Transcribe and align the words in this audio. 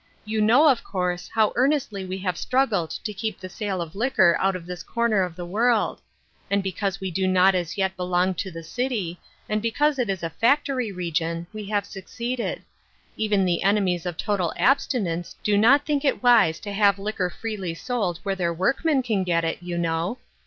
You 0.25 0.41
know, 0.41 0.67
of 0.67 0.83
course, 0.83 1.27
how 1.31 1.53
ear 1.55 1.67
nestly 1.67 2.09
we 2.09 2.17
have 2.25 2.35
struggled 2.35 2.89
to 2.89 3.13
keep 3.13 3.39
the 3.39 3.49
sale 3.49 3.83
of 3.83 3.93
liquor 3.95 4.35
out 4.39 4.55
of 4.55 4.65
this 4.65 4.81
corner 4.81 5.21
of 5.21 5.35
the 5.35 5.45
world; 5.45 6.01
and 6.49 6.63
because 6.63 6.99
we 6.99 7.11
do 7.11 7.27
not 7.27 7.53
as 7.53 7.77
yet 7.77 7.95
belong 7.95 8.33
to 8.33 8.49
the 8.49 8.63
city, 8.63 9.19
and 9.47 9.61
because 9.61 9.99
it 9.99 10.09
is 10.09 10.23
a 10.23 10.31
factory 10.31 10.91
region, 10.91 11.45
we 11.53 11.65
have 11.65 11.85
succeeded; 11.85 12.63
even 13.15 13.45
the 13.45 13.61
enemies 13.61 14.07
of 14.07 14.17
total 14.17 14.51
abstinence 14.57 15.35
do 15.43 15.55
not 15.55 15.85
think 15.85 16.03
it 16.03 16.23
wise 16.23 16.59
to 16.61 16.73
have 16.73 16.97
liquor 16.97 17.29
freely 17.29 17.75
sold 17.75 18.17
where 18.23 18.33
their 18.33 18.51
workmen 18.51 19.03
can 19.03 19.23
get 19.23 19.43
it, 19.43 19.61
you 19.61 19.77
know. 19.77 20.17